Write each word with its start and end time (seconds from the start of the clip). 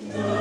No. 0.00 0.33